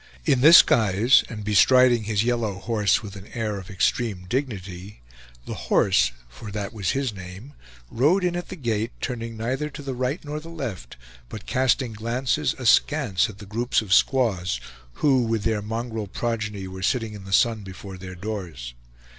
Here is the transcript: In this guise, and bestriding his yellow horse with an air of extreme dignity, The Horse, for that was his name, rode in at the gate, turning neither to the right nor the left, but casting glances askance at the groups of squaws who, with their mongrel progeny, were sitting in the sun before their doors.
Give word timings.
In 0.25 0.41
this 0.41 0.63
guise, 0.63 1.23
and 1.29 1.45
bestriding 1.45 2.05
his 2.05 2.23
yellow 2.23 2.55
horse 2.55 3.03
with 3.03 3.15
an 3.15 3.27
air 3.35 3.59
of 3.59 3.69
extreme 3.69 4.25
dignity, 4.27 4.99
The 5.45 5.53
Horse, 5.69 6.11
for 6.27 6.49
that 6.49 6.73
was 6.73 6.89
his 6.97 7.13
name, 7.13 7.53
rode 7.91 8.23
in 8.23 8.35
at 8.35 8.49
the 8.49 8.55
gate, 8.55 8.93
turning 8.99 9.37
neither 9.37 9.69
to 9.69 9.83
the 9.83 9.93
right 9.93 10.25
nor 10.25 10.39
the 10.39 10.49
left, 10.49 10.97
but 11.29 11.45
casting 11.45 11.93
glances 11.93 12.55
askance 12.57 13.29
at 13.29 13.37
the 13.37 13.45
groups 13.45 13.79
of 13.83 13.93
squaws 13.93 14.59
who, 15.05 15.21
with 15.21 15.43
their 15.43 15.61
mongrel 15.61 16.07
progeny, 16.07 16.67
were 16.67 16.81
sitting 16.81 17.13
in 17.13 17.25
the 17.25 17.31
sun 17.31 17.61
before 17.61 17.99
their 17.99 18.15
doors. 18.15 18.73